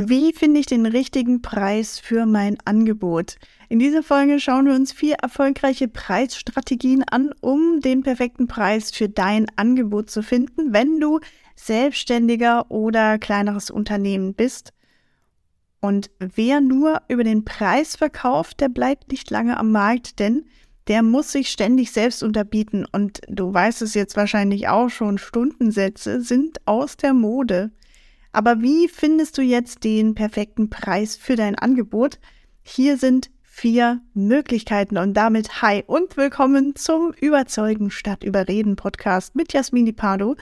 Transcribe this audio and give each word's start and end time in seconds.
Wie 0.00 0.32
finde 0.32 0.60
ich 0.60 0.66
den 0.66 0.86
richtigen 0.86 1.42
Preis 1.42 1.98
für 1.98 2.24
mein 2.24 2.56
Angebot? 2.64 3.34
In 3.68 3.80
dieser 3.80 4.04
Folge 4.04 4.38
schauen 4.38 4.66
wir 4.66 4.74
uns 4.74 4.92
vier 4.92 5.16
erfolgreiche 5.16 5.88
Preisstrategien 5.88 7.02
an, 7.02 7.32
um 7.40 7.80
den 7.80 8.04
perfekten 8.04 8.46
Preis 8.46 8.92
für 8.92 9.08
dein 9.08 9.46
Angebot 9.56 10.08
zu 10.08 10.22
finden, 10.22 10.72
wenn 10.72 11.00
du 11.00 11.18
selbstständiger 11.56 12.70
oder 12.70 13.18
kleineres 13.18 13.70
Unternehmen 13.70 14.34
bist. 14.34 14.72
Und 15.80 16.12
wer 16.20 16.60
nur 16.60 17.02
über 17.08 17.24
den 17.24 17.44
Preis 17.44 17.96
verkauft, 17.96 18.60
der 18.60 18.68
bleibt 18.68 19.10
nicht 19.10 19.28
lange 19.30 19.56
am 19.56 19.72
Markt, 19.72 20.20
denn 20.20 20.44
der 20.86 21.02
muss 21.02 21.32
sich 21.32 21.48
ständig 21.48 21.90
selbst 21.90 22.22
unterbieten. 22.22 22.86
Und 22.92 23.20
du 23.26 23.52
weißt 23.52 23.82
es 23.82 23.94
jetzt 23.94 24.16
wahrscheinlich 24.16 24.68
auch 24.68 24.90
schon, 24.90 25.18
Stundensätze 25.18 26.20
sind 26.20 26.58
aus 26.66 26.96
der 26.96 27.14
Mode. 27.14 27.72
Aber 28.38 28.62
wie 28.62 28.86
findest 28.86 29.36
du 29.36 29.42
jetzt 29.42 29.82
den 29.82 30.14
perfekten 30.14 30.70
Preis 30.70 31.16
für 31.16 31.34
dein 31.34 31.56
Angebot? 31.56 32.20
Hier 32.62 32.96
sind 32.96 33.32
vier 33.42 34.00
Möglichkeiten 34.14 34.96
und 34.96 35.14
damit 35.14 35.60
hi 35.60 35.82
und 35.84 36.16
willkommen 36.16 36.76
zum 36.76 37.12
Überzeugen 37.20 37.90
statt 37.90 38.22
Überreden 38.22 38.76
Podcast 38.76 39.34
mit 39.34 39.52
Jasmin 39.52 39.92
Pardo. 39.96 40.36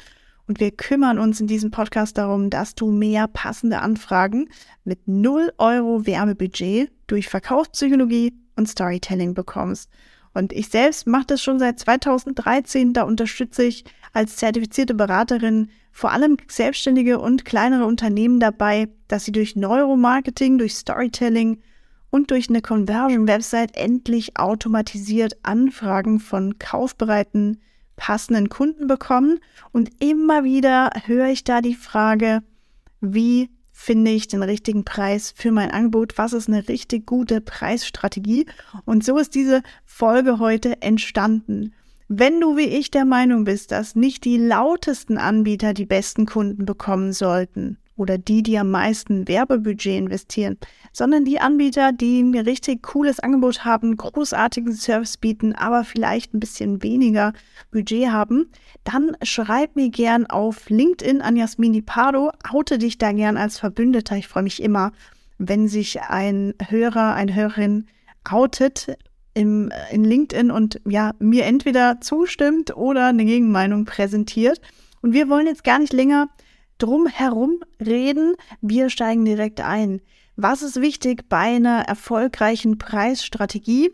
Und 0.47 0.61
wir 0.61 0.73
kümmern 0.73 1.19
uns 1.19 1.41
in 1.41 1.47
diesem 1.47 1.71
Podcast 1.71 2.19
darum, 2.19 2.51
dass 2.51 2.75
du 2.75 2.91
mehr 2.91 3.29
passende 3.29 3.79
Anfragen 3.79 4.51
mit 4.85 5.09
0 5.09 5.55
Euro 5.57 6.05
Werbebudget 6.05 6.93
durch 7.07 7.29
Verkaufspsychologie 7.29 8.35
und 8.57 8.69
Storytelling 8.69 9.33
bekommst. 9.33 9.89
Und 10.35 10.53
ich 10.53 10.69
selbst 10.69 11.07
mache 11.07 11.29
das 11.29 11.41
schon 11.41 11.59
seit 11.59 11.81
2013. 11.81 12.93
Da 12.93 13.05
unterstütze 13.05 13.63
ich 13.63 13.87
als 14.13 14.37
zertifizierte 14.37 14.93
Beraterin 14.93 15.71
vor 15.97 16.13
allem 16.13 16.37
selbstständige 16.47 17.19
und 17.19 17.47
kleinere 17.47 17.87
Unternehmen 17.87 18.39
dabei, 18.39 18.91
dass 19.09 19.25
sie 19.25 19.33
durch 19.33 19.57
Neuromarketing, 19.57 20.59
durch 20.59 20.75
Storytelling 20.75 21.63
und 22.11 22.31
durch 22.31 22.51
eine 22.51 22.61
Conversion-Website 22.61 23.75
endlich 23.79 24.37
automatisiert 24.39 25.39
Anfragen 25.43 26.21
von 26.21 26.59
kaufbereiten, 26.59 27.63
passenden 27.97 28.51
Kunden 28.51 28.89
bekommen. 28.89 29.39
Und 29.73 29.89
immer 29.99 30.45
wieder 30.45 30.91
höre 31.07 31.29
ich 31.29 31.45
da 31.45 31.63
die 31.63 31.75
Frage, 31.75 32.43
wie 33.01 33.49
finde 33.73 34.11
ich 34.11 34.29
den 34.29 34.43
richtigen 34.43 34.85
Preis 34.85 35.33
für 35.35 35.51
mein 35.51 35.71
Angebot? 35.71 36.19
Was 36.19 36.35
ist 36.35 36.49
eine 36.49 36.69
richtig 36.69 37.07
gute 37.07 37.41
Preisstrategie? 37.41 38.45
Und 38.85 39.03
so 39.03 39.17
ist 39.17 39.35
diese 39.35 39.63
Folge 39.87 40.41
heute 40.41 40.83
entstanden. 40.83 41.73
Wenn 42.09 42.41
du 42.41 42.57
wie 42.57 42.69
ich 42.69 42.93
der 42.93 43.05
Meinung 43.05 43.43
bist, 43.43 43.73
dass 43.73 43.97
nicht 43.97 44.25
die 44.25 44.39
lautesten 44.39 45.19
Anbieter 45.19 45.75
die 45.75 45.87
besten 45.87 46.25
Kunden 46.25 46.65
bekommen 46.65 47.13
sollten 47.13 47.79
oder 47.97 48.17
die, 48.17 48.45
die 48.45 48.57
am 48.59 48.71
meisten 48.71 49.27
Werbebudget 49.27 49.99
investieren, 49.99 50.57
sondern 50.93 51.25
die 51.25 51.41
Anbieter, 51.41 51.91
die 51.91 52.21
ein 52.21 52.33
richtig 52.37 52.85
cooles 52.85 53.19
Angebot 53.19 53.65
haben, 53.65 53.97
großartigen 53.97 54.73
Service 54.73 55.17
bieten, 55.17 55.53
aber 55.57 55.83
vielleicht 55.83 56.33
ein 56.33 56.39
bisschen 56.39 56.81
weniger 56.85 57.33
Budget 57.73 58.11
haben, 58.11 58.53
dann 58.85 59.17
schreib 59.25 59.75
mir 59.75 59.91
gern 59.91 60.27
auf 60.27 60.71
LinkedIn 60.71 61.21
an 61.23 61.35
Jasmini 61.35 61.83
Pardo, 61.83 62.31
oute 62.53 62.79
dich 62.79 62.99
da 62.99 63.11
gern 63.11 63.37
als 63.37 63.59
Verbündeter. 63.59 64.17
Ich 64.17 64.29
freue 64.29 64.45
mich 64.45 64.63
immer, 64.63 64.93
wenn 65.39 65.67
sich 65.67 66.01
ein 66.03 66.55
Hörer, 66.69 67.15
eine 67.15 67.35
Hörerin 67.35 67.89
outet 68.23 68.97
im, 69.37 69.71
in 69.91 70.03
LinkedIn 70.03 70.51
und 70.51 70.81
ja, 70.87 71.13
mir 71.19 71.45
entweder 71.45 72.01
zustimmt 72.01 72.75
oder 72.75 73.09
eine 73.09 73.27
Gegenmeinung 73.27 73.85
präsentiert. 73.85 74.63
Und 75.03 75.13
wir 75.13 75.29
wollen 75.29 75.47
jetzt 75.47 75.63
gar 75.63 75.79
nicht 75.79 75.93
länger 75.93 76.31
drum 76.79 77.07
herum 77.07 77.63
reden. 77.79 78.35
Wir 78.63 78.89
steigen 78.89 79.27
direkt 79.27 79.61
ein. 79.61 80.01
Was 80.37 80.63
ist 80.63 80.81
wichtig 80.81 81.29
bei 81.29 81.57
einer 81.57 81.83
erfolgreichen 81.83 82.79
Preisstrategie? 82.79 83.91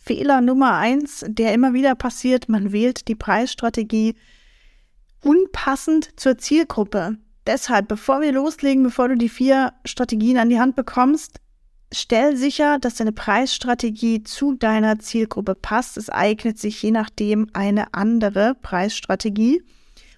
Fehler 0.00 0.40
Nummer 0.40 0.74
eins, 0.74 1.24
der 1.26 1.52
immer 1.52 1.74
wieder 1.74 1.96
passiert, 1.96 2.48
man 2.48 2.70
wählt 2.70 3.08
die 3.08 3.16
Preisstrategie 3.16 4.14
unpassend 5.24 6.10
zur 6.16 6.38
Zielgruppe. 6.38 7.18
Deshalb, 7.46 7.88
bevor 7.88 8.20
wir 8.20 8.30
loslegen, 8.30 8.84
bevor 8.84 9.08
du 9.08 9.16
die 9.16 9.28
vier 9.28 9.72
Strategien 9.84 10.38
an 10.38 10.50
die 10.50 10.60
Hand 10.60 10.76
bekommst, 10.76 11.40
Stell 11.92 12.36
sicher, 12.36 12.78
dass 12.78 12.94
deine 12.94 13.10
Preisstrategie 13.10 14.22
zu 14.22 14.54
deiner 14.54 15.00
Zielgruppe 15.00 15.56
passt. 15.56 15.96
Es 15.96 16.08
eignet 16.08 16.56
sich 16.58 16.80
je 16.82 16.92
nachdem 16.92 17.48
eine 17.52 17.94
andere 17.94 18.54
Preisstrategie. 18.62 19.64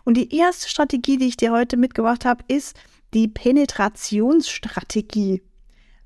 Und 0.05 0.19
die 0.19 0.37
erste 0.37 0.69
Strategie, 0.69 1.16
die 1.16 1.28
ich 1.28 1.38
dir 1.38 1.50
heute 1.50 1.78
mitgebracht 1.78 2.27
habe, 2.27 2.44
ist 2.49 2.77
die 3.15 3.28
Penetrationsstrategie. 3.28 5.41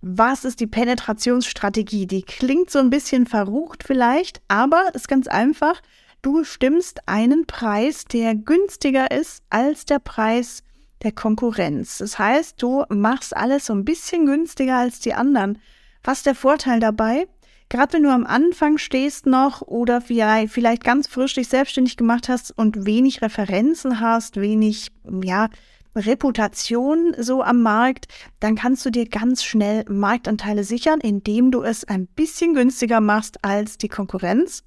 Was 0.03 0.45
ist 0.45 0.61
die 0.61 0.69
Penetrationsstrategie? 0.69 2.07
Die 2.07 2.23
klingt 2.23 2.71
so 2.71 2.79
ein 2.79 2.91
bisschen 2.91 3.27
verrucht 3.27 3.83
vielleicht, 3.85 4.41
aber 4.47 4.95
ist 4.95 5.09
ganz 5.09 5.27
einfach. 5.27 5.83
Du 6.23 6.45
stimmst 6.45 7.09
einen 7.09 7.45
Preis, 7.47 8.05
der 8.05 8.37
günstiger 8.37 9.11
ist 9.11 9.43
als 9.51 9.85
der 9.85 9.99
Preis, 9.99 10.63
der 11.03 11.13
Konkurrenz. 11.13 11.99
Das 11.99 12.19
heißt, 12.19 12.61
du 12.63 12.85
machst 12.89 13.37
alles 13.37 13.67
so 13.67 13.75
ein 13.75 13.85
bisschen 13.85 14.27
günstiger 14.27 14.77
als 14.77 15.01
die 15.01 15.15
anderen. 15.15 15.59
Was 16.03 16.19
ist 16.19 16.27
der 16.27 16.35
Vorteil 16.35 16.81
dabei? 16.81 17.27
Gerade 17.69 17.95
wenn 17.95 18.05
du 18.05 18.13
am 18.13 18.27
Anfang 18.27 18.79
stehst 18.79 19.27
noch 19.27 19.61
oder 19.61 20.01
vielleicht 20.01 20.85
ganz 20.85 21.09
frisch 21.09 21.35
dich 21.35 21.49
selbstständig 21.49 21.97
gemacht 21.97 22.29
hast 22.29 22.57
und 22.57 22.87
wenig 22.87 23.23
Referenzen 23.23 24.01
hast, 24.01 24.41
wenig, 24.41 24.93
ja, 25.25 25.49
Reputation 25.97 27.15
so 27.19 27.43
am 27.43 27.63
Markt, 27.63 28.07
dann 28.39 28.55
kannst 28.55 28.85
du 28.85 28.91
dir 28.91 29.09
ganz 29.09 29.43
schnell 29.43 29.85
Marktanteile 29.89 30.63
sichern, 30.63 31.01
indem 31.01 31.51
du 31.51 31.63
es 31.63 31.85
ein 31.85 32.07
bisschen 32.07 32.55
günstiger 32.55 33.01
machst 33.01 33.43
als 33.43 33.79
die 33.79 33.89
Konkurrenz. 33.89 34.63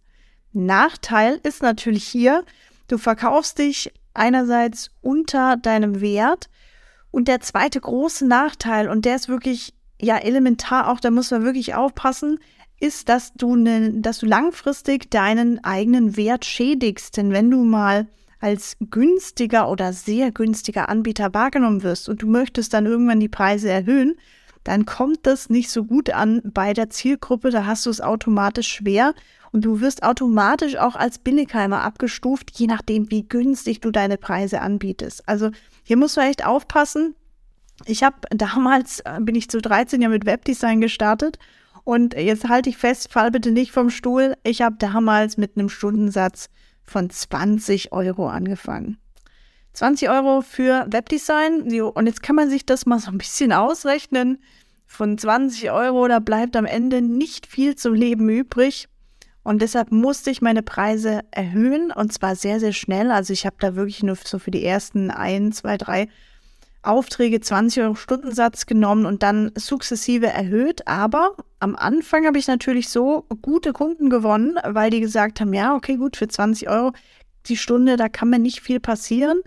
Nachteil 0.51 1.39
ist 1.43 1.61
natürlich 1.61 2.05
hier, 2.05 2.43
du 2.87 2.97
verkaufst 2.97 3.59
dich 3.59 3.93
einerseits 4.19 4.91
unter 5.01 5.57
deinem 5.57 6.01
Wert. 6.01 6.49
Und 7.11 7.27
der 7.27 7.41
zweite 7.41 7.79
große 7.79 8.27
Nachteil, 8.27 8.87
und 8.87 9.05
der 9.05 9.15
ist 9.15 9.29
wirklich 9.29 9.73
ja 9.99 10.17
elementar 10.17 10.89
auch, 10.89 10.99
da 10.99 11.09
muss 11.09 11.31
man 11.31 11.43
wirklich 11.43 11.73
aufpassen, 11.73 12.39
ist, 12.79 13.09
dass 13.09 13.33
du, 13.33 13.55
ne, 13.55 13.93
dass 13.95 14.19
du 14.19 14.25
langfristig 14.25 15.09
deinen 15.09 15.63
eigenen 15.63 16.15
Wert 16.15 16.45
schädigst. 16.45 17.17
Denn 17.17 17.31
wenn 17.31 17.49
du 17.49 17.63
mal 17.63 18.07
als 18.39 18.77
günstiger 18.79 19.69
oder 19.69 19.91
sehr 19.91 20.31
günstiger 20.31 20.87
Anbieter 20.87 21.33
wahrgenommen 21.33 21.83
wirst 21.83 22.07
und 22.07 22.21
du 22.21 22.27
möchtest 22.27 22.73
dann 22.73 22.85
irgendwann 22.85 23.19
die 23.19 23.27
Preise 23.27 23.69
erhöhen, 23.69 24.15
dann 24.63 24.85
kommt 24.85 25.25
das 25.25 25.49
nicht 25.49 25.69
so 25.69 25.83
gut 25.85 26.09
an 26.11 26.41
bei 26.43 26.73
der 26.73 26.89
Zielgruppe, 26.89 27.49
da 27.49 27.65
hast 27.65 27.85
du 27.85 27.89
es 27.89 28.01
automatisch 28.01 28.67
schwer 28.67 29.13
und 29.51 29.65
du 29.65 29.81
wirst 29.81 30.03
automatisch 30.03 30.77
auch 30.77 30.95
als 30.95 31.19
Billigheimer 31.19 31.81
abgestuft, 31.81 32.51
je 32.51 32.67
nachdem, 32.67 33.09
wie 33.11 33.27
günstig 33.27 33.81
du 33.81 33.91
deine 33.91 34.17
Preise 34.17 34.61
anbietest. 34.61 35.27
Also 35.27 35.51
hier 35.83 35.97
musst 35.97 36.17
du 36.17 36.21
echt 36.21 36.45
aufpassen. 36.45 37.15
Ich 37.85 38.03
habe 38.03 38.17
damals, 38.31 38.99
äh, 39.01 39.19
bin 39.21 39.35
ich 39.35 39.49
zu 39.49 39.61
13 39.61 40.01
Jahren 40.01 40.11
mit 40.11 40.25
Webdesign 40.25 40.81
gestartet 40.81 41.39
und 41.83 42.13
jetzt 42.13 42.47
halte 42.47 42.69
ich 42.69 42.77
fest, 42.77 43.11
fall 43.11 43.31
bitte 43.31 43.51
nicht 43.51 43.71
vom 43.71 43.89
Stuhl. 43.89 44.35
Ich 44.43 44.61
habe 44.61 44.75
damals 44.77 45.37
mit 45.37 45.57
einem 45.57 45.69
Stundensatz 45.69 46.49
von 46.83 47.09
20 47.09 47.91
Euro 47.91 48.27
angefangen. 48.27 48.97
20 49.73 50.09
Euro 50.09 50.41
für 50.41 50.87
Webdesign. 50.89 51.71
Und 51.81 52.05
jetzt 52.07 52.21
kann 52.21 52.35
man 52.35 52.49
sich 52.49 52.65
das 52.65 52.85
mal 52.85 52.99
so 52.99 53.11
ein 53.11 53.17
bisschen 53.17 53.53
ausrechnen. 53.53 54.39
Von 54.87 55.17
20 55.17 55.71
Euro, 55.71 56.07
da 56.07 56.19
bleibt 56.19 56.55
am 56.55 56.65
Ende 56.65 57.01
nicht 57.01 57.47
viel 57.47 57.75
zum 57.75 57.93
Leben 57.93 58.27
übrig. 58.29 58.87
Und 59.49 59.63
deshalb 59.63 59.91
musste 59.91 60.29
ich 60.29 60.43
meine 60.43 60.61
Preise 60.61 61.21
erhöhen 61.31 61.91
und 61.91 62.13
zwar 62.13 62.35
sehr, 62.35 62.59
sehr 62.59 62.71
schnell. 62.71 63.09
Also 63.09 63.33
ich 63.33 63.47
habe 63.47 63.55
da 63.59 63.75
wirklich 63.75 64.03
nur 64.03 64.15
so 64.15 64.37
für 64.37 64.51
die 64.51 64.63
ersten 64.63 65.09
ein, 65.09 65.51
zwei, 65.53 65.75
drei 65.75 66.07
Aufträge 66.83 67.39
20 67.39 67.81
Euro 67.81 67.95
Stundensatz 67.95 68.67
genommen 68.67 69.07
und 69.07 69.23
dann 69.23 69.51
sukzessive 69.55 70.27
erhöht. 70.27 70.87
Aber 70.87 71.35
am 71.59 71.75
Anfang 71.75 72.27
habe 72.27 72.37
ich 72.37 72.45
natürlich 72.45 72.89
so 72.89 73.25
gute 73.41 73.73
Kunden 73.73 74.11
gewonnen, 74.11 74.59
weil 74.63 74.91
die 74.91 74.99
gesagt 74.99 75.41
haben, 75.41 75.55
ja, 75.55 75.75
okay, 75.75 75.97
gut, 75.97 76.15
für 76.15 76.27
20 76.27 76.69
Euro 76.69 76.91
die 77.47 77.57
Stunde, 77.57 77.97
da 77.97 78.07
kann 78.07 78.29
mir 78.29 78.37
nicht 78.37 78.61
viel 78.61 78.79
passieren. 78.79 79.41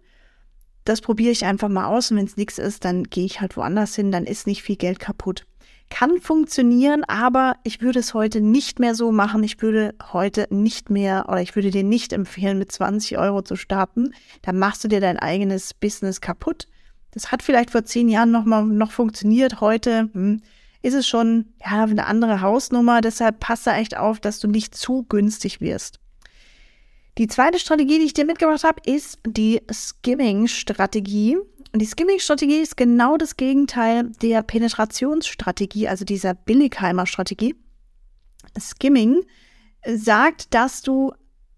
Das 0.84 1.00
probiere 1.00 1.30
ich 1.30 1.44
einfach 1.44 1.68
mal 1.68 1.86
aus 1.86 2.10
und 2.10 2.16
wenn 2.16 2.26
es 2.26 2.36
nichts 2.36 2.58
ist, 2.58 2.84
dann 2.84 3.04
gehe 3.04 3.24
ich 3.24 3.40
halt 3.40 3.56
woanders 3.56 3.94
hin, 3.94 4.10
dann 4.10 4.24
ist 4.24 4.48
nicht 4.48 4.64
viel 4.64 4.74
Geld 4.74 4.98
kaputt 4.98 5.46
kann 5.92 6.20
funktionieren, 6.20 7.04
aber 7.04 7.56
ich 7.64 7.82
würde 7.82 7.98
es 7.98 8.14
heute 8.14 8.40
nicht 8.40 8.78
mehr 8.78 8.94
so 8.94 9.12
machen. 9.12 9.44
Ich 9.44 9.60
würde 9.60 9.94
heute 10.10 10.46
nicht 10.48 10.88
mehr 10.88 11.26
oder 11.28 11.42
ich 11.42 11.54
würde 11.54 11.70
dir 11.70 11.84
nicht 11.84 12.14
empfehlen, 12.14 12.58
mit 12.58 12.72
20 12.72 13.18
Euro 13.18 13.42
zu 13.42 13.56
starten. 13.56 14.14
Da 14.40 14.52
machst 14.52 14.82
du 14.82 14.88
dir 14.88 15.00
dein 15.00 15.18
eigenes 15.18 15.74
Business 15.74 16.22
kaputt. 16.22 16.66
Das 17.10 17.30
hat 17.30 17.42
vielleicht 17.42 17.70
vor 17.70 17.84
zehn 17.84 18.08
Jahren 18.08 18.30
noch 18.30 18.46
mal 18.46 18.64
noch 18.64 18.90
funktioniert. 18.90 19.60
Heute 19.60 20.08
hm, 20.14 20.40
ist 20.80 20.94
es 20.94 21.06
schon 21.06 21.52
ja, 21.60 21.84
eine 21.84 22.06
andere 22.06 22.40
Hausnummer. 22.40 23.02
Deshalb 23.02 23.38
passe 23.38 23.72
echt 23.72 23.94
auf, 23.98 24.18
dass 24.18 24.40
du 24.40 24.48
nicht 24.48 24.74
zu 24.74 25.04
günstig 25.10 25.60
wirst. 25.60 26.00
Die 27.18 27.26
zweite 27.26 27.58
Strategie, 27.58 27.98
die 27.98 28.06
ich 28.06 28.14
dir 28.14 28.24
mitgebracht 28.24 28.64
habe, 28.64 28.80
ist 28.86 29.18
die 29.26 29.60
Skimming-Strategie. 29.70 31.36
Und 31.72 31.80
die 31.80 31.86
Skimming-Strategie 31.86 32.58
ist 32.58 32.76
genau 32.76 33.16
das 33.16 33.36
Gegenteil 33.36 34.10
der 34.20 34.42
Penetrationsstrategie, 34.42 35.88
also 35.88 36.04
dieser 36.04 36.34
Billigheimer-Strategie. 36.34 37.54
Skimming 38.58 39.22
sagt, 39.86 40.52
dass 40.52 40.82
du 40.82 41.12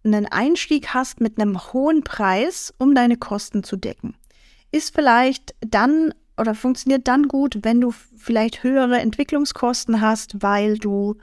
einen 0.04 0.26
Einstieg 0.26 0.88
hast 0.94 1.20
mit 1.20 1.40
einem 1.40 1.72
hohen 1.72 2.04
Preis, 2.04 2.72
um 2.78 2.94
deine 2.94 3.16
Kosten 3.16 3.64
zu 3.64 3.76
decken. 3.76 4.14
Ist 4.70 4.94
vielleicht 4.94 5.54
dann 5.60 6.14
oder 6.36 6.54
funktioniert 6.54 7.06
dann 7.06 7.28
gut, 7.28 7.58
wenn 7.62 7.80
du 7.80 7.92
vielleicht 7.92 8.62
höhere 8.62 8.98
Entwicklungskosten 8.98 10.00
hast, 10.00 10.42
weil 10.42 10.78
du 10.78 11.16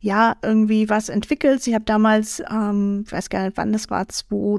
ja 0.00 0.36
irgendwie 0.42 0.88
was 0.88 1.08
entwickelst. 1.08 1.66
Ich 1.68 1.74
habe 1.74 1.84
damals, 1.84 2.42
ähm, 2.50 3.04
ich 3.06 3.12
weiß 3.12 3.30
gar 3.30 3.44
nicht, 3.44 3.56
wann 3.56 3.72
das 3.72 3.90
war, 3.90 4.08
2, 4.08 4.58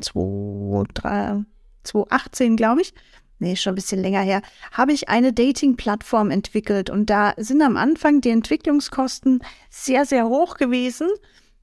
2, 0.00 0.84
3, 0.94 1.44
2018, 1.84 2.56
glaube 2.56 2.82
ich, 2.82 2.94
nee, 3.40 3.56
schon 3.56 3.72
ein 3.72 3.76
bisschen 3.76 4.00
länger 4.00 4.20
her, 4.20 4.42
habe 4.72 4.92
ich 4.92 5.08
eine 5.08 5.32
Dating-Plattform 5.32 6.30
entwickelt. 6.30 6.90
Und 6.90 7.10
da 7.10 7.34
sind 7.36 7.62
am 7.62 7.76
Anfang 7.76 8.20
die 8.20 8.30
Entwicklungskosten 8.30 9.42
sehr, 9.70 10.04
sehr 10.04 10.28
hoch 10.28 10.56
gewesen. 10.56 11.08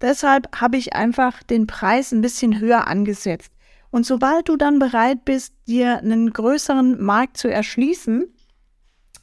Deshalb 0.02 0.60
habe 0.60 0.78
ich 0.78 0.94
einfach 0.94 1.42
den 1.44 1.68
Preis 1.68 2.12
ein 2.12 2.22
bisschen 2.22 2.60
höher 2.60 2.88
angesetzt. 2.88 3.52
Und 3.90 4.06
sobald 4.06 4.50
du 4.50 4.58
dann 4.58 4.80
bereit 4.80 5.24
bist, 5.26 5.54
dir 5.68 6.00
einen 6.00 6.32
größeren 6.34 7.02
Markt 7.02 7.38
zu 7.38 7.50
erschließen, 7.50 8.26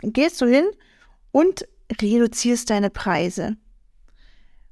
gehst 0.02 0.40
du 0.40 0.46
hin 0.46 0.64
und 1.32 1.66
reduzierst 2.00 2.70
deine 2.70 2.90
Preise. 2.90 3.56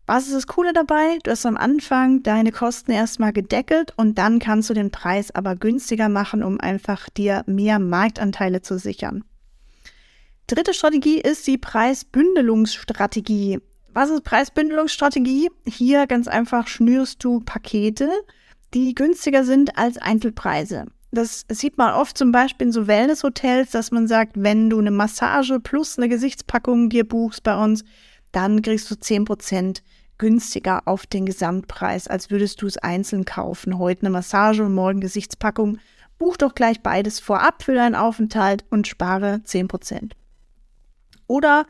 Was 0.06 0.26
ist 0.26 0.34
das 0.34 0.46
Coole 0.49 0.72
dabei? 0.72 1.19
Du 1.22 1.31
hast 1.31 1.46
am 1.46 1.56
Anfang 1.56 2.25
deine 2.25 2.50
Kosten 2.50 2.90
erstmal 2.90 3.32
gedeckelt 3.32 3.93
und 3.96 4.19
dann 4.19 4.40
kannst 4.40 4.69
du 4.69 4.75
den 4.75 4.90
Preis 4.90 5.32
aber 5.32 5.54
günstiger 5.54 6.08
machen, 6.08 6.43
um 6.43 6.60
einfach 6.60 7.08
dir 7.08 7.44
mehr 7.46 7.78
Marktanteile 7.78 8.62
zu 8.62 8.78
sichern. 8.78 9.22
Dritte 10.49 10.75
Strategie 10.75 11.20
ist 11.20 11.46
die 11.46 11.56
Preisbündelungsstrategie. 11.56 13.60
Was 13.94 14.10
ist 14.10 14.25
Preisbündelungsstrategie? 14.25 15.50
Hier 15.66 16.08
ganz 16.08 16.26
einfach 16.26 16.66
schnürst 16.66 17.22
du 17.22 17.40
Pakete, 17.40 18.10
die 18.75 18.94
günstiger 18.94 19.44
sind 19.44 19.78
als 19.78 19.98
Einzelpreise. 19.98 20.87
Das 21.12 21.44
sieht 21.48 21.78
man 21.78 21.94
oft 21.94 22.16
zum 22.16 22.32
Beispiel 22.32 22.69
in 22.69 22.72
so 22.72 22.87
Wellness-Hotels, 22.87 23.70
dass 23.70 23.93
man 23.93 24.08
sagt, 24.08 24.32
wenn 24.34 24.70
du 24.70 24.78
eine 24.78 24.90
Massage 24.90 25.60
plus 25.60 25.98
eine 25.98 26.08
Gesichtspackung 26.08 26.88
dir 26.88 27.06
buchst 27.06 27.43
bei 27.43 27.55
uns, 27.55 27.84
dann 28.32 28.62
kriegst 28.62 28.90
du 28.90 28.94
10% 28.94 29.82
günstiger 30.19 30.82
auf 30.87 31.06
den 31.06 31.26
Gesamtpreis, 31.26 32.08
als 32.08 32.31
würdest 32.31 32.62
du 32.62 32.67
es 32.67 32.79
einzeln 32.79 33.25
kaufen. 33.25 33.79
Heute 33.79 34.02
eine 34.02 34.11
Massage 34.11 34.64
und 34.64 34.75
morgen 34.75 35.00
Gesichtspackung. 35.00 35.79
Buch 36.19 36.37
doch 36.37 36.55
gleich 36.55 36.81
beides 36.81 37.19
vorab 37.19 37.62
für 37.62 37.75
deinen 37.75 37.94
Aufenthalt 37.94 38.64
und 38.70 38.87
spare 38.87 39.40
10%. 39.44 40.12
Oder 41.26 41.67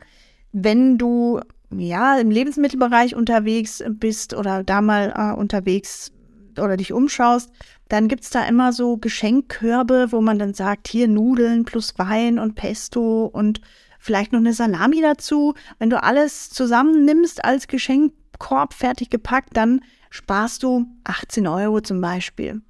wenn 0.51 0.97
du 0.97 1.39
ja 1.71 2.19
im 2.19 2.29
Lebensmittelbereich 2.29 3.15
unterwegs 3.15 3.83
bist 3.89 4.33
oder 4.35 4.63
da 4.63 4.81
mal 4.81 5.13
äh, 5.15 5.35
unterwegs 5.35 6.11
oder 6.59 6.77
dich 6.77 6.93
umschaust, 6.93 7.51
dann 7.89 8.07
gibt 8.07 8.23
es 8.23 8.29
da 8.29 8.45
immer 8.45 8.73
so 8.73 8.97
Geschenkkörbe, 8.97 10.11
wo 10.11 10.21
man 10.21 10.37
dann 10.37 10.53
sagt, 10.53 10.87
hier 10.87 11.07
Nudeln 11.07 11.65
plus 11.65 11.97
Wein 11.97 12.39
und 12.39 12.55
Pesto 12.55 13.25
und 13.25 13.61
vielleicht 14.03 14.33
noch 14.33 14.39
eine 14.39 14.53
Salami 14.53 15.01
dazu. 15.01 15.53
Wenn 15.79 15.89
du 15.89 16.03
alles 16.03 16.49
zusammennimmst 16.49 17.45
als 17.45 17.67
Geschenkkorb 17.67 18.73
fertig 18.73 19.09
gepackt, 19.09 19.51
dann 19.53 19.79
sparst 20.09 20.61
du 20.63 20.85
18 21.05 21.47
Euro 21.47 21.79
zum 21.79 22.01
Beispiel. 22.01 22.61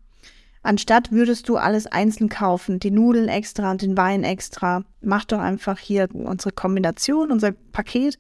Anstatt 0.62 1.12
würdest 1.12 1.50
du 1.50 1.58
alles 1.58 1.88
einzeln 1.88 2.30
kaufen, 2.30 2.80
die 2.80 2.92
Nudeln 2.92 3.30
extra 3.30 3.72
und 3.72 3.82
den 3.82 3.98
Wein 3.98 4.24
extra. 4.24 4.84
Mach 5.02 5.26
doch 5.26 5.40
einfach 5.40 5.80
hier 5.80 6.08
unsere 6.14 6.54
Kombination, 6.54 7.32
unser 7.32 7.52
Paket, 7.52 8.20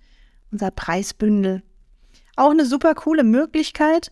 unser 0.51 0.71
Preisbündel. 0.71 1.61
Auch 2.35 2.49
eine 2.49 2.65
super 2.65 2.95
coole 2.95 3.23
Möglichkeit, 3.23 4.11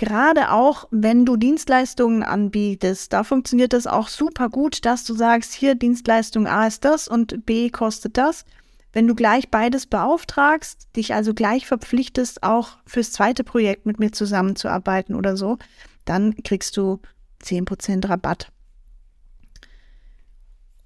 Gerade 0.00 0.50
auch, 0.50 0.88
wenn 0.90 1.26
du 1.26 1.36
Dienstleistungen 1.36 2.22
anbietest, 2.22 3.12
da 3.12 3.22
funktioniert 3.22 3.74
das 3.74 3.86
auch 3.86 4.08
super 4.08 4.48
gut, 4.48 4.86
dass 4.86 5.04
du 5.04 5.12
sagst, 5.12 5.52
hier 5.52 5.74
Dienstleistung 5.74 6.46
A 6.46 6.66
ist 6.66 6.86
das 6.86 7.06
und 7.06 7.44
B 7.44 7.68
kostet 7.68 8.16
das. 8.16 8.46
Wenn 8.94 9.06
du 9.06 9.14
gleich 9.14 9.50
beides 9.50 9.86
beauftragst, 9.86 10.88
dich 10.96 11.12
also 11.12 11.34
gleich 11.34 11.66
verpflichtest, 11.66 12.42
auch 12.42 12.78
fürs 12.86 13.12
zweite 13.12 13.44
Projekt 13.44 13.84
mit 13.84 13.98
mir 13.98 14.10
zusammenzuarbeiten 14.10 15.14
oder 15.14 15.36
so, 15.36 15.58
dann 16.06 16.34
kriegst 16.44 16.78
du 16.78 17.00
10% 17.42 18.08
Rabatt. 18.08 18.50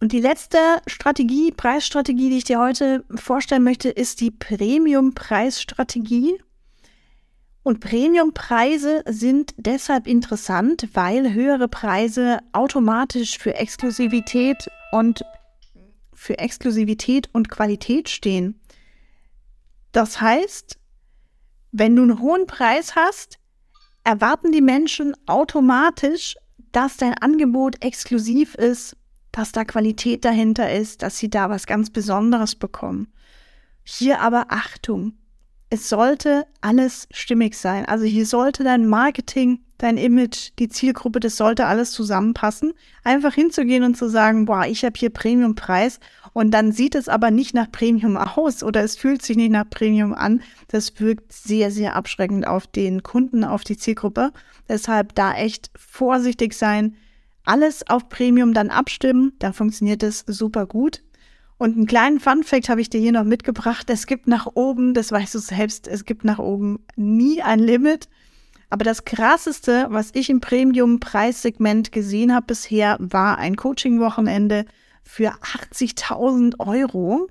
Und 0.00 0.10
die 0.10 0.20
letzte 0.20 0.58
Strategie, 0.88 1.52
Preisstrategie, 1.52 2.30
die 2.30 2.38
ich 2.38 2.44
dir 2.44 2.58
heute 2.58 3.04
vorstellen 3.14 3.62
möchte, 3.62 3.90
ist 3.90 4.20
die 4.20 4.32
Premium-Preisstrategie. 4.32 6.40
Und 7.64 7.80
Premiumpreise 7.80 9.02
sind 9.08 9.54
deshalb 9.56 10.06
interessant, 10.06 10.86
weil 10.92 11.32
höhere 11.32 11.66
Preise 11.66 12.40
automatisch 12.52 13.38
für 13.38 13.54
Exklusivität 13.54 14.70
und 14.92 15.24
für 16.12 16.38
Exklusivität 16.38 17.30
und 17.32 17.48
Qualität 17.48 18.10
stehen. 18.10 18.60
Das 19.92 20.20
heißt, 20.20 20.78
wenn 21.72 21.96
du 21.96 22.02
einen 22.02 22.20
hohen 22.20 22.46
Preis 22.46 22.96
hast, 22.96 23.38
erwarten 24.04 24.52
die 24.52 24.60
Menschen 24.60 25.16
automatisch, 25.26 26.36
dass 26.70 26.98
dein 26.98 27.14
Angebot 27.14 27.82
exklusiv 27.82 28.54
ist, 28.56 28.94
dass 29.32 29.52
da 29.52 29.64
Qualität 29.64 30.26
dahinter 30.26 30.70
ist, 30.70 31.02
dass 31.02 31.16
sie 31.16 31.30
da 31.30 31.48
was 31.48 31.66
ganz 31.66 31.88
Besonderes 31.88 32.56
bekommen. 32.56 33.10
Hier 33.84 34.20
aber 34.20 34.46
Achtung, 34.50 35.14
es 35.74 35.88
sollte 35.88 36.46
alles 36.60 37.08
stimmig 37.10 37.56
sein. 37.56 37.84
Also 37.84 38.04
hier 38.04 38.26
sollte 38.26 38.62
dein 38.62 38.86
Marketing, 38.86 39.58
dein 39.76 39.96
Image, 39.96 40.50
die 40.60 40.68
Zielgruppe, 40.68 41.18
das 41.18 41.36
sollte 41.36 41.66
alles 41.66 41.90
zusammenpassen. 41.90 42.74
Einfach 43.02 43.34
hinzugehen 43.34 43.82
und 43.82 43.96
zu 43.96 44.08
sagen, 44.08 44.44
boah, 44.44 44.66
ich 44.66 44.84
habe 44.84 44.96
hier 44.96 45.10
Premiumpreis 45.10 45.98
und 46.32 46.52
dann 46.52 46.70
sieht 46.70 46.94
es 46.94 47.08
aber 47.08 47.32
nicht 47.32 47.54
nach 47.54 47.72
Premium 47.72 48.16
aus 48.16 48.62
oder 48.62 48.84
es 48.84 48.94
fühlt 48.94 49.22
sich 49.22 49.36
nicht 49.36 49.50
nach 49.50 49.68
Premium 49.68 50.14
an. 50.14 50.42
Das 50.68 51.00
wirkt 51.00 51.32
sehr, 51.32 51.72
sehr 51.72 51.96
abschreckend 51.96 52.46
auf 52.46 52.68
den 52.68 53.02
Kunden, 53.02 53.42
auf 53.42 53.64
die 53.64 53.76
Zielgruppe. 53.76 54.30
Deshalb 54.68 55.16
da 55.16 55.34
echt 55.34 55.72
vorsichtig 55.76 56.54
sein. 56.54 56.94
Alles 57.44 57.90
auf 57.90 58.08
Premium 58.08 58.54
dann 58.54 58.70
abstimmen, 58.70 59.32
dann 59.40 59.52
funktioniert 59.52 60.04
es 60.04 60.24
super 60.28 60.66
gut. 60.66 61.02
Und 61.56 61.76
einen 61.76 61.86
kleinen 61.86 62.20
Fun-Fact 62.20 62.68
habe 62.68 62.80
ich 62.80 62.90
dir 62.90 63.00
hier 63.00 63.12
noch 63.12 63.24
mitgebracht. 63.24 63.88
Es 63.88 64.06
gibt 64.06 64.26
nach 64.26 64.46
oben, 64.54 64.92
das 64.92 65.12
weißt 65.12 65.34
du 65.34 65.38
selbst, 65.38 65.86
es 65.86 66.04
gibt 66.04 66.24
nach 66.24 66.38
oben 66.38 66.84
nie 66.96 67.42
ein 67.42 67.60
Limit. 67.60 68.08
Aber 68.70 68.84
das 68.84 69.04
krasseste, 69.04 69.86
was 69.90 70.10
ich 70.14 70.30
im 70.30 70.40
Premium-Preissegment 70.40 71.92
gesehen 71.92 72.34
habe 72.34 72.46
bisher, 72.46 72.96
war 72.98 73.38
ein 73.38 73.56
Coaching-Wochenende 73.56 74.64
für 75.04 75.34
80.000 75.34 76.58
Euro. 76.58 77.28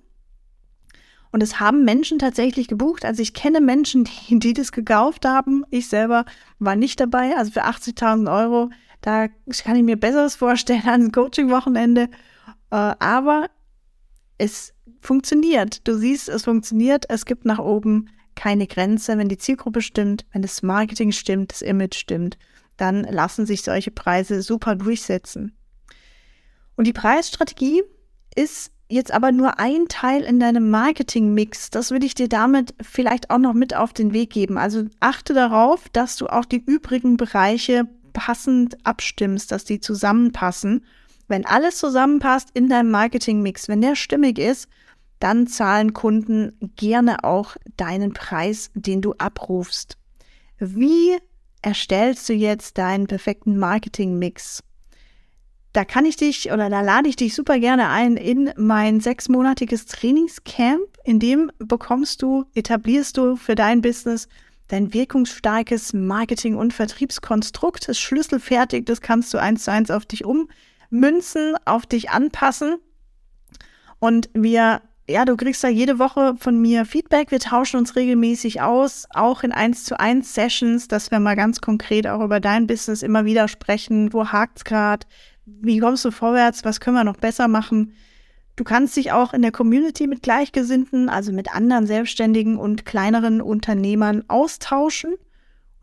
Und 1.32 1.44
es 1.44 1.60
haben 1.60 1.84
Menschen 1.84 2.20
tatsächlich 2.20 2.68
gebucht. 2.68 3.04
Also 3.04 3.22
ich 3.22 3.34
kenne 3.34 3.60
Menschen, 3.60 4.06
die, 4.06 4.40
die 4.40 4.54
das 4.54 4.72
gekauft 4.72 5.26
haben. 5.26 5.66
Ich 5.70 5.90
selber 5.90 6.26
war 6.60 6.76
nicht 6.76 7.00
dabei. 7.00 7.36
Also 7.36 7.52
für 7.52 7.66
80.000 7.66 8.34
Euro, 8.34 8.70
da 9.02 9.28
kann 9.28 9.76
ich 9.76 9.84
mir 9.84 9.98
Besseres 9.98 10.36
vorstellen 10.36 10.84
als 10.86 11.04
ein 11.04 11.12
Coaching-Wochenende. 11.12 12.04
Äh, 12.72 12.76
aber 13.00 13.50
es 14.38 14.74
funktioniert. 15.02 15.88
Du 15.88 15.98
siehst, 15.98 16.30
es 16.30 16.46
funktioniert. 16.46 17.06
Es 17.10 17.26
gibt 17.26 17.46
nach 17.46 17.60
oben 17.60 18.10
keine 18.36 18.68
Grenze. 18.68 19.18
Wenn 19.18 19.30
die 19.30 19.38
Zielgruppe 19.38 19.82
stimmt, 19.82 20.26
wenn 20.32 20.42
das 20.42 20.64
Marketing 20.64 21.12
stimmt, 21.12 21.52
das 21.52 21.62
Image 21.62 21.96
stimmt, 21.96 22.38
dann 22.78 23.04
lassen 23.04 23.46
sich 23.46 23.62
solche 23.62 23.92
Preise 23.92 24.42
super 24.42 24.76
durchsetzen. 24.76 25.56
Und 26.76 26.88
die 26.88 26.94
Preisstrategie 26.94 27.84
ist 28.36 28.72
jetzt 28.90 29.14
aber 29.14 29.32
nur 29.32 29.60
ein 29.60 29.88
Teil 29.88 30.24
in 30.24 30.40
deinem 30.40 30.70
Marketing-Mix. 30.70 31.70
Das 31.70 31.92
würde 31.92 32.06
ich 32.06 32.16
dir 32.16 32.30
damit 32.30 32.74
vielleicht 32.82 33.30
auch 33.30 33.38
noch 33.38 33.54
mit 33.54 33.76
auf 33.76 33.94
den 33.94 34.14
Weg 34.14 34.32
geben. 34.32 34.58
Also 34.58 34.86
achte 35.00 35.34
darauf, 35.34 35.90
dass 35.90 36.18
du 36.18 36.28
auch 36.28 36.46
die 36.46 36.64
übrigen 36.64 37.18
Bereiche 37.18 37.88
passend 38.14 38.78
abstimmst, 38.86 39.52
dass 39.52 39.66
die 39.66 39.80
zusammenpassen 39.80 40.86
wenn 41.34 41.48
alles 41.48 41.80
zusammenpasst 41.80 42.50
in 42.54 42.70
deinem 42.70 42.92
Marketingmix, 42.92 43.68
wenn 43.68 43.82
der 43.82 43.96
stimmig 43.96 44.38
ist, 44.38 44.70
dann 45.18 45.48
zahlen 45.48 45.92
Kunden 45.94 46.56
gerne 46.76 47.24
auch 47.24 47.56
deinen 47.76 48.14
Preis, 48.14 48.70
den 48.76 49.02
du 49.02 49.16
abrufst. 49.18 49.98
Wie 50.60 51.18
erstellst 51.64 52.30
du 52.30 52.34
jetzt 52.34 52.78
deinen 52.78 53.08
perfekten 53.08 53.58
Marketingmix? 53.58 54.62
Da 55.72 55.86
kann 55.86 56.06
ich 56.06 56.18
dich 56.18 56.52
oder 56.52 56.70
da 56.70 56.82
lade 56.82 57.10
ich 57.10 57.16
dich 57.16 57.34
super 57.34 57.58
gerne 57.58 57.90
ein 57.90 58.16
in 58.16 58.54
mein 58.56 59.00
sechsmonatiges 59.00 59.88
Trainingscamp. 59.88 60.86
In 61.04 61.20
dem 61.20 61.52
bekommst 61.58 62.22
du, 62.22 62.46
etablierst 62.54 63.18
du 63.18 63.38
für 63.38 63.56
dein 63.56 63.82
Business 63.82 64.28
dein 64.68 64.94
wirkungsstarkes 64.94 65.94
Marketing- 65.94 66.58
und 66.58 66.74
Vertriebskonstrukt. 66.74 67.84
Das 67.84 67.98
ist 67.98 68.00
schlüsselfertig, 68.02 68.86
das 68.86 69.02
kannst 69.02 69.34
du 69.34 69.40
eins 69.40 69.64
zu 69.64 69.72
eins 69.72 69.90
auf 69.90 70.06
dich 70.06 70.26
um 70.26 70.48
Münzen 70.94 71.56
auf 71.66 71.86
dich 71.86 72.12
anpassen. 72.12 72.78
Und 74.00 74.30
wir, 74.34 74.82
ja, 75.10 75.26
du 75.26 75.36
kriegst 75.36 75.64
da 75.64 75.68
jede 75.68 75.98
Woche 75.98 76.36
von 76.38 76.62
mir 76.62 76.86
Feedback. 76.86 77.32
Wir 77.32 77.40
tauschen 77.40 77.78
uns 77.78 77.96
regelmäßig 77.96 78.62
aus, 78.62 79.08
auch 79.10 79.44
in 79.44 79.52
1 79.52 79.86
zu 79.86 80.00
1 80.00 80.34
Sessions, 80.34 80.88
dass 80.88 81.10
wir 81.10 81.20
mal 81.20 81.36
ganz 81.36 81.62
konkret 81.62 82.08
auch 82.08 82.24
über 82.24 82.40
dein 82.40 82.68
Business 82.68 83.02
immer 83.02 83.26
wieder 83.26 83.48
sprechen. 83.48 84.14
Wo 84.14 84.28
hakt's 84.28 84.64
gerade? 84.64 85.08
Wie 85.46 85.80
kommst 85.80 86.06
du 86.06 86.12
vorwärts? 86.12 86.64
Was 86.64 86.80
können 86.80 86.96
wir 86.96 87.04
noch 87.04 87.18
besser 87.18 87.48
machen? 87.48 87.94
Du 88.56 88.64
kannst 88.64 88.96
dich 88.96 89.12
auch 89.12 89.34
in 89.34 89.42
der 89.42 89.52
Community 89.52 90.06
mit 90.06 90.22
Gleichgesinnten, 90.22 91.10
also 91.10 91.32
mit 91.32 91.56
anderen 91.56 91.88
Selbstständigen 91.88 92.58
und 92.58 92.86
kleineren 92.86 93.42
Unternehmern 93.42 94.24
austauschen. 94.28 95.16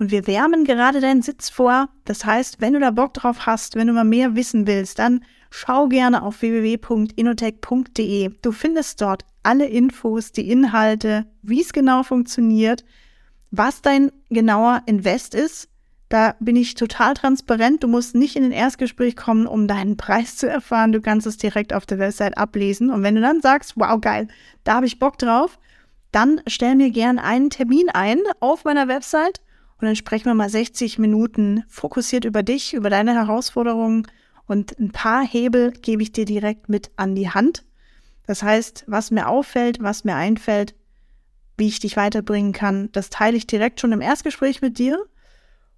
Und 0.01 0.11
wir 0.11 0.27
wärmen 0.27 0.65
gerade 0.65 1.01
deinen 1.01 1.23
Sitz 1.23 1.49
vor. 1.49 1.89
Das 2.05 2.25
heißt, 2.25 2.61
wenn 2.61 2.73
du 2.73 2.81
da 2.81 2.91
Bock 2.91 3.15
drauf 3.15 3.47
hast, 3.47 3.77
wenn 3.77 3.87
du 3.87 3.93
mal 3.93 4.05
mehr 4.05 4.35
wissen 4.35 4.67
willst, 4.67 4.99
dann 4.99 5.23
schau 5.51 5.87
gerne 5.87 6.23
auf 6.23 6.43
www.inotech.de. 6.43 8.31
Du 8.43 8.51
findest 8.51 9.01
dort 9.01 9.25
alle 9.45 9.67
Infos, 9.67 10.33
die 10.33 10.51
Inhalte, 10.51 11.27
wie 11.43 11.61
es 11.61 11.73
genau 11.73 12.03
funktioniert, 12.03 12.85
was 13.53 13.83
dein 13.83 14.11
genauer 14.31 14.83
Invest 14.87 15.37
ist 15.37 15.71
da 16.11 16.35
bin 16.41 16.57
ich 16.57 16.75
total 16.75 17.15
transparent. 17.15 17.85
Du 17.85 17.89
musst 17.89 18.17
nicht 18.17 18.35
in 18.35 18.43
den 18.43 18.51
Erstgespräch 18.51 19.15
kommen, 19.15 19.47
um 19.47 19.69
deinen 19.69 19.97
Preis 19.97 20.37
zu 20.37 20.49
erfahren. 20.49 20.91
Du 20.91 21.01
kannst 21.01 21.25
es 21.25 21.37
direkt 21.37 21.73
auf 21.73 21.87
der 21.87 22.01
Website 22.01 22.37
ablesen. 22.37 22.91
Und 22.91 23.05
wenn 23.05 23.15
du 23.15 23.21
dann 23.21 23.41
sagst, 23.41 23.75
wow, 23.77 23.99
geil, 24.01 24.27
da 24.65 24.75
habe 24.75 24.87
ich 24.87 24.99
Bock 24.99 25.19
drauf, 25.19 25.61
dann 26.11 26.41
stell 26.49 26.75
mir 26.75 26.91
gern 26.91 27.21
einen 27.21 27.49
Termin 27.49 27.89
ein 27.91 28.19
auf 28.41 28.65
meiner 28.65 28.89
Website 28.89 29.41
und 29.81 29.87
dann 29.87 29.97
sprechen 29.97 30.27
wir 30.27 30.35
mal 30.35 30.51
60 30.51 30.99
Minuten 30.99 31.65
fokussiert 31.69 32.25
über 32.25 32.43
dich, 32.43 32.75
über 32.75 32.91
deine 32.91 33.15
Herausforderungen 33.15 34.07
und 34.47 34.79
ein 34.79 34.91
paar 34.91 35.25
Hebel 35.27 35.73
gebe 35.73 36.03
ich 36.03 36.13
dir 36.13 36.25
direkt 36.25 36.69
mit 36.69 36.91
an 36.97 37.15
die 37.15 37.31
Hand. 37.31 37.65
Das 38.27 38.43
heißt, 38.43 38.85
was 38.87 39.11
mir 39.11 39.29
auffällt, 39.29 39.83
was 39.83 40.05
mir 40.05 40.17
einfällt, 40.17 40.75
wie 41.57 41.69
ich 41.69 41.81
dich 41.81 41.97
weiterbringen 41.97 42.53
kann, 42.53 42.91
das 42.93 43.11
teile 43.11 43.37
ich 43.37 43.47
direkt 43.47 43.81
schon 43.81 43.93
im 43.93 44.01
Erstgespräch 44.01 44.61
mit 44.61 44.79
dir. 44.79 45.05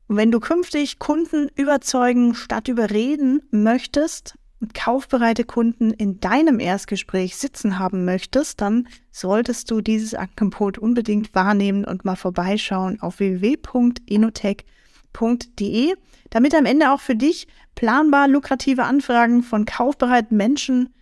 Und 0.09 0.17
wenn 0.17 0.31
du 0.31 0.41
künftig 0.41 0.99
Kunden 0.99 1.49
überzeugen 1.55 2.35
statt 2.35 2.69
überreden 2.69 3.43
möchtest 3.51 4.37
und 4.63 4.73
kaufbereite 4.75 5.45
Kunden 5.45 5.91
in 5.91 6.21
deinem 6.21 6.61
Erstgespräch 6.61 7.37
sitzen 7.37 7.81
haben 7.81 8.05
möchtest, 8.05 8.61
dann 8.61 8.87
solltest 9.11 9.73
du 9.73 9.81
dieses 9.81 10.15
Angebot 10.15 10.79
unbedingt 10.79 11.35
wahrnehmen 11.35 11.85
und 11.85 12.05
mal 12.05 12.15
vorbeischauen 12.15 13.01
auf 13.01 13.19
www.inotech.de, 13.19 15.95
damit 16.31 16.55
am 16.55 16.65
Ende 16.65 16.93
auch 16.93 17.01
für 17.01 17.17
dich 17.17 17.49
planbar 17.75 18.29
lukrative 18.29 18.85
Anfragen 18.85 19.43
von 19.43 19.67
kaufbereiten 19.67 20.37
Menschen 20.37 20.95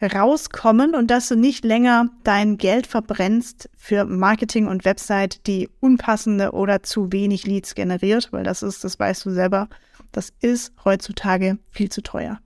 rauskommen 0.00 0.94
und 0.94 1.10
dass 1.10 1.26
du 1.26 1.34
nicht 1.34 1.64
länger 1.64 2.10
dein 2.22 2.56
Geld 2.56 2.86
verbrennst 2.86 3.68
für 3.76 4.04
Marketing 4.04 4.68
und 4.68 4.84
Website, 4.84 5.44
die 5.48 5.68
unpassende 5.80 6.52
oder 6.52 6.84
zu 6.84 7.10
wenig 7.10 7.48
Leads 7.48 7.74
generiert, 7.74 8.32
weil 8.32 8.44
das 8.44 8.62
ist, 8.62 8.84
das 8.84 9.00
weißt 9.00 9.26
du 9.26 9.30
selber, 9.30 9.68
das 10.12 10.32
ist 10.40 10.72
heutzutage 10.84 11.58
viel 11.72 11.90
zu 11.90 12.02
teuer. 12.02 12.38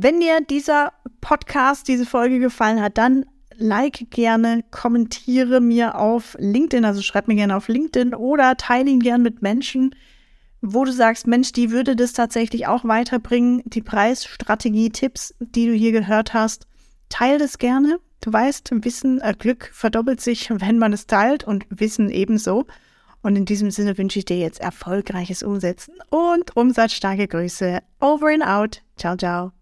Wenn 0.00 0.20
dir 0.20 0.40
dieser 0.40 0.92
Podcast, 1.20 1.88
diese 1.88 2.06
Folge 2.06 2.38
gefallen 2.38 2.80
hat, 2.80 2.98
dann 2.98 3.26
like 3.56 4.12
gerne, 4.12 4.62
kommentiere 4.70 5.60
mir 5.60 5.98
auf 5.98 6.36
LinkedIn, 6.38 6.84
also 6.84 7.02
schreib 7.02 7.26
mir 7.26 7.34
gerne 7.34 7.56
auf 7.56 7.66
LinkedIn 7.66 8.14
oder 8.14 8.56
teile 8.56 8.88
ihn 8.90 9.00
gerne 9.00 9.24
mit 9.24 9.42
Menschen, 9.42 9.96
wo 10.60 10.84
du 10.84 10.92
sagst, 10.92 11.26
Mensch, 11.26 11.50
die 11.50 11.72
würde 11.72 11.96
das 11.96 12.12
tatsächlich 12.12 12.68
auch 12.68 12.84
weiterbringen, 12.84 13.60
die 13.64 13.82
Preisstrategie, 13.82 14.90
Tipps, 14.90 15.34
die 15.40 15.66
du 15.66 15.72
hier 15.72 15.90
gehört 15.90 16.32
hast, 16.32 16.68
teile 17.08 17.38
das 17.38 17.58
gerne. 17.58 17.98
Du 18.20 18.32
weißt, 18.32 18.70
Wissen, 18.84 19.20
äh, 19.20 19.34
Glück 19.36 19.68
verdoppelt 19.72 20.20
sich, 20.20 20.48
wenn 20.60 20.78
man 20.78 20.92
es 20.92 21.08
teilt 21.08 21.42
und 21.42 21.66
Wissen 21.70 22.08
ebenso. 22.08 22.66
Und 23.22 23.34
in 23.34 23.46
diesem 23.46 23.72
Sinne 23.72 23.98
wünsche 23.98 24.20
ich 24.20 24.26
dir 24.26 24.38
jetzt 24.38 24.60
erfolgreiches 24.60 25.42
Umsetzen 25.42 25.94
und 26.10 26.56
umsatzstarke 26.56 27.26
Grüße. 27.26 27.80
Over 27.98 28.28
and 28.28 28.46
out. 28.46 28.82
Ciao, 28.96 29.16
ciao. 29.16 29.57